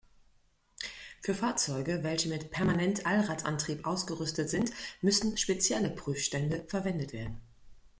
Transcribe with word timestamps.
Für 1.21 1.35
Fahrzeuge, 1.35 1.99
welche 2.01 2.27
mit 2.27 2.49
Permanent-Allradantrieb 2.49 3.85
ausgerüstet 3.85 4.49
sind, 4.49 4.71
müssen 5.03 5.37
spezielle 5.37 5.91
Prüfstände 5.91 6.63
verwendet 6.67 7.13
werden. 7.13 7.39